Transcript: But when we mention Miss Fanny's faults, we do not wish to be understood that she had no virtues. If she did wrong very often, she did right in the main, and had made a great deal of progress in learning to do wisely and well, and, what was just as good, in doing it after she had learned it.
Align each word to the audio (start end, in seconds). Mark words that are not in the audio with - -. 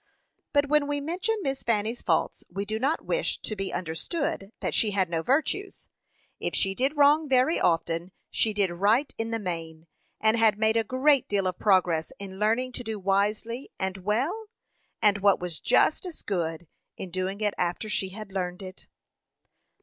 But 0.51 0.67
when 0.67 0.87
we 0.87 0.99
mention 0.99 1.35
Miss 1.43 1.61
Fanny's 1.61 2.01
faults, 2.01 2.43
we 2.49 2.65
do 2.65 2.79
not 2.79 3.05
wish 3.05 3.39
to 3.43 3.55
be 3.55 3.71
understood 3.71 4.51
that 4.59 4.73
she 4.73 4.89
had 4.89 5.11
no 5.11 5.21
virtues. 5.21 5.89
If 6.39 6.55
she 6.55 6.73
did 6.73 6.97
wrong 6.97 7.29
very 7.29 7.59
often, 7.59 8.11
she 8.31 8.51
did 8.51 8.71
right 8.71 9.13
in 9.19 9.29
the 9.29 9.37
main, 9.37 9.85
and 10.19 10.35
had 10.37 10.57
made 10.57 10.75
a 10.75 10.83
great 10.83 11.29
deal 11.29 11.45
of 11.45 11.59
progress 11.59 12.11
in 12.17 12.39
learning 12.39 12.71
to 12.71 12.83
do 12.83 12.97
wisely 12.97 13.69
and 13.77 13.97
well, 13.97 14.45
and, 15.03 15.19
what 15.19 15.39
was 15.39 15.59
just 15.59 16.03
as 16.07 16.23
good, 16.23 16.65
in 16.97 17.11
doing 17.11 17.39
it 17.39 17.53
after 17.59 17.87
she 17.87 18.09
had 18.09 18.31
learned 18.31 18.63
it. 18.63 18.87